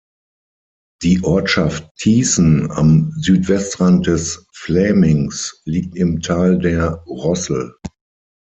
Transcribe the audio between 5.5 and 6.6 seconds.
liegt im Tal